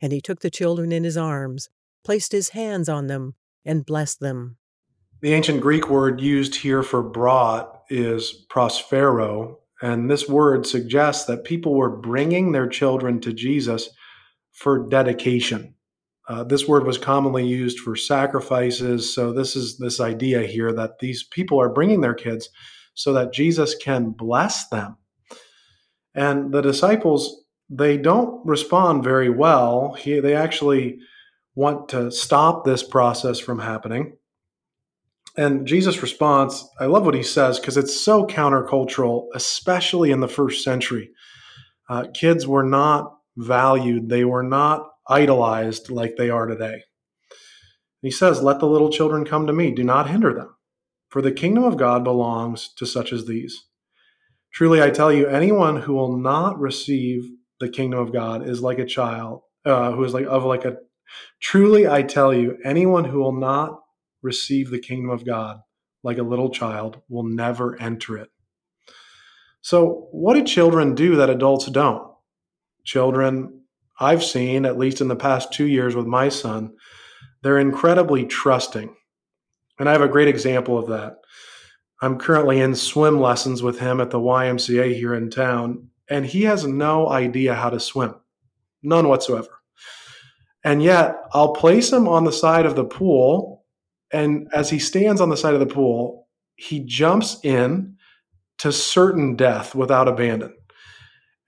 [0.00, 1.68] And he took the children in his arms,
[2.04, 4.58] placed his hands on them, and blessed them.
[5.22, 11.44] The ancient Greek word used here for brought is prosphero, and this word suggests that
[11.44, 13.88] people were bringing their children to Jesus
[14.52, 15.74] for dedication.
[16.28, 19.14] Uh, this word was commonly used for sacrifices.
[19.14, 22.48] So this is this idea here that these people are bringing their kids
[22.94, 24.96] so that Jesus can bless them.
[26.14, 29.94] And the disciples, they don't respond very well.
[29.94, 30.98] He, they actually
[31.54, 34.16] want to stop this process from happening.
[35.36, 40.28] And Jesus' response, I love what he says because it's so countercultural, especially in the
[40.28, 41.10] first century.
[41.88, 46.82] Uh, kids were not valued, they were not idolized like they are today.
[48.00, 50.54] He says, Let the little children come to me, do not hinder them,
[51.10, 53.66] for the kingdom of God belongs to such as these.
[54.52, 57.28] Truly, I tell you, anyone who will not receive
[57.60, 60.76] the kingdom of God is like a child, uh, who is like of like a.
[61.40, 63.80] Truly, I tell you, anyone who will not
[64.22, 65.60] receive the kingdom of God
[66.02, 68.28] like a little child will never enter it.
[69.60, 72.12] So, what do children do that adults don't?
[72.84, 73.62] Children
[73.98, 76.74] I've seen, at least in the past two years with my son,
[77.42, 78.94] they're incredibly trusting.
[79.78, 81.16] And I have a great example of that.
[82.02, 86.42] I'm currently in swim lessons with him at the YMCA here in town, and he
[86.42, 88.14] has no idea how to swim,
[88.82, 89.48] none whatsoever.
[90.64, 93.64] And yet, I'll place him on the side of the pool,
[94.12, 97.96] and as he stands on the side of the pool, he jumps in
[98.58, 100.54] to certain death without abandon.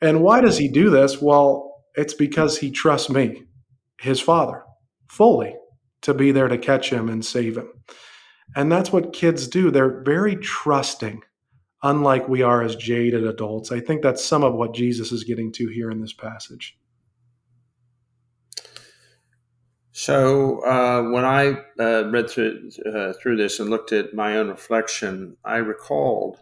[0.01, 1.21] And why does he do this?
[1.21, 3.45] Well, it's because he trusts me,
[4.01, 4.63] his father,
[5.09, 5.57] fully
[6.03, 7.69] to be there to catch him and save him.
[8.55, 9.71] And that's what kids do.
[9.71, 11.23] They're very trusting,
[11.83, 13.71] unlike we are as jaded adults.
[13.71, 16.77] I think that's some of what Jesus is getting to here in this passage.
[19.93, 24.49] So uh, when I uh, read through uh, through this and looked at my own
[24.49, 26.39] reflection, I recalled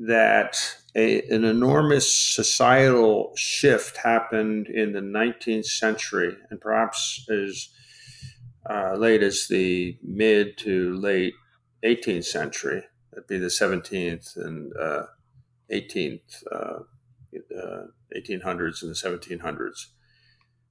[0.00, 0.56] that
[0.96, 7.68] a, an enormous societal shift happened in the 19th century, and perhaps as
[8.68, 11.34] uh, late as the mid to late
[11.84, 12.82] 18th century.
[13.26, 15.06] Be the 17th and uh,
[15.72, 16.78] 18th, uh,
[18.16, 19.86] 1800s uh, and the 1700s.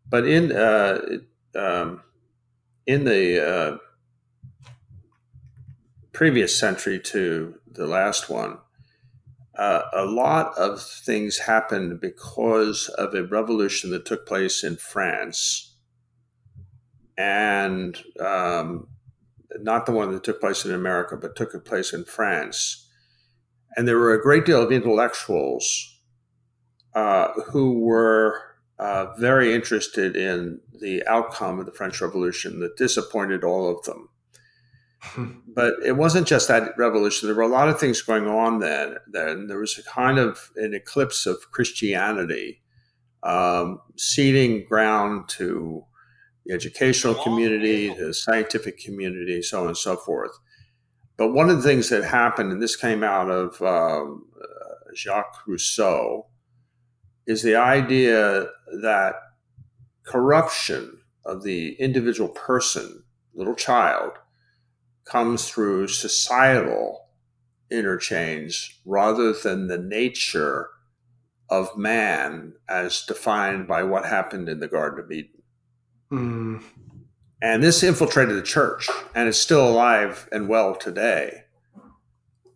[0.09, 1.01] But in uh,
[1.55, 2.01] um,
[2.85, 3.77] in the uh,
[6.13, 8.59] previous century to the last one,
[9.57, 15.75] a lot of things happened because of a revolution that took place in France,
[17.17, 18.87] and um,
[19.59, 22.89] not the one that took place in America, but took place in France.
[23.75, 25.99] And there were a great deal of intellectuals
[26.95, 28.41] uh, who were
[28.79, 34.09] uh, very interested in the outcome of the French Revolution that disappointed all of them.
[35.47, 37.27] but it wasn't just that revolution.
[37.27, 38.97] There were a lot of things going on then.
[39.07, 42.61] Then there was a kind of an eclipse of Christianity,
[43.23, 45.85] um, ceding ground to
[46.47, 50.31] the educational community, the scientific community, so on and so forth.
[51.17, 55.45] But one of the things that happened, and this came out of um, uh, Jacques
[55.47, 56.27] Rousseau,
[57.25, 58.47] is the idea
[58.81, 59.15] that
[60.03, 63.03] corruption of the individual person,
[63.33, 64.13] little child,
[65.03, 67.09] comes through societal
[67.69, 70.69] interchange rather than the nature
[71.49, 75.36] of man as defined by what happened in the Garden of Eden.
[76.11, 76.63] Mm.
[77.41, 81.43] And this infiltrated the church and is still alive and well today.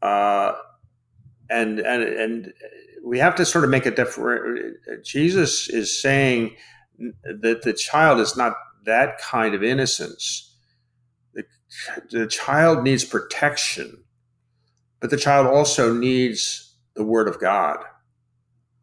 [0.02, 0.54] Uh,
[1.50, 2.54] and, and, and
[3.04, 4.78] we have to sort of make a difference.
[5.04, 6.56] Jesus is saying
[7.24, 8.56] that the child is not
[8.86, 10.52] that kind of innocence
[12.10, 14.04] the child needs protection,
[15.00, 17.80] but the child also needs the word of God.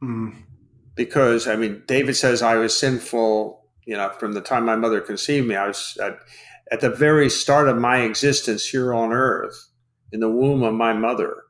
[0.03, 0.45] Mm.
[0.95, 3.58] Because, I mean, David says, I was sinful,
[3.89, 5.57] you know, from the time my mother conceived me.
[5.57, 6.19] I was at,
[6.71, 9.71] at the very start of my existence here on earth,
[10.13, 11.45] in the womb of my mother.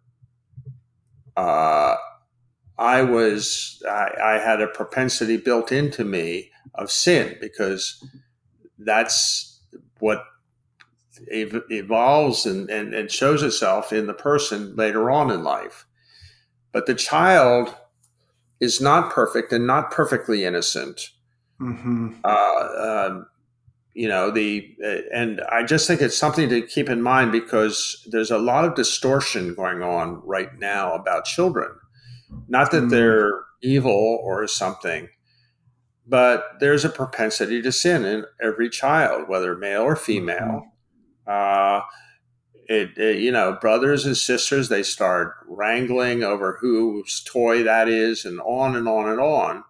[1.37, 1.97] Uh,
[2.79, 8.05] I was, I, I had a propensity built into me of sin because
[8.79, 9.61] that's
[9.99, 10.23] what
[11.33, 15.87] ev- evolves and, and, and shows itself in the person later on in life.
[16.71, 17.75] But the child
[18.61, 21.11] is not perfect and not perfectly innocent.
[21.61, 22.21] Mm-hmm.
[22.25, 23.27] Uh, um,
[23.99, 28.07] you know the uh, and i just think it's something to keep in mind because
[28.09, 31.69] there's a lot of distortion going on right now about children
[32.47, 32.91] not that mm.
[32.91, 35.09] they're evil or something
[36.07, 40.63] but there's a propensity to sin in every child whether male or female
[41.27, 41.81] mm-hmm.
[41.81, 41.81] uh,
[42.69, 48.25] it, it, you know brothers and sisters they start wrangling over whose toy that is
[48.25, 49.65] and on and on and on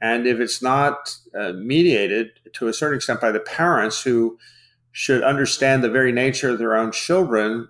[0.00, 4.38] and if it's not uh, mediated to a certain extent by the parents who
[4.92, 7.68] should understand the very nature of their own children,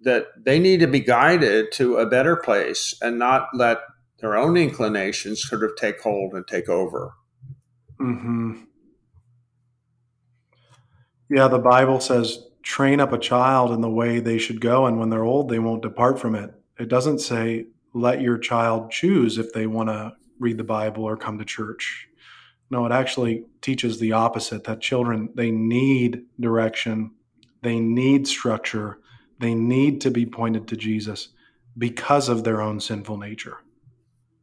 [0.00, 3.78] that they need to be guided to a better place and not let
[4.20, 7.14] their own inclinations sort of take hold and take over.
[8.00, 8.64] Mm-hmm.
[11.30, 14.98] Yeah, the Bible says, train up a child in the way they should go, and
[14.98, 16.52] when they're old, they won't depart from it.
[16.78, 21.16] It doesn't say, let your child choose if they want to read the Bible or
[21.16, 22.08] come to church.
[22.70, 27.12] No, it actually teaches the opposite that children, they need direction,
[27.62, 28.98] they need structure,
[29.38, 31.28] they need to be pointed to Jesus
[31.76, 33.58] because of their own sinful nature.